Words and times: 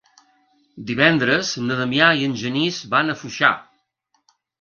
Divendres 0.91 1.51
na 1.65 1.77
Damià 1.81 2.07
i 2.21 2.25
en 2.29 2.33
Genís 2.45 2.79
van 2.95 3.15
a 3.15 3.17
Foixà. 3.21 3.51